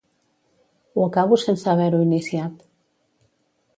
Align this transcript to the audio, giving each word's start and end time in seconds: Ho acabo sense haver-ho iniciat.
Ho 0.95 1.03
acabo 1.11 1.39
sense 1.43 1.69
haver-ho 1.73 2.01
iniciat. 2.09 2.65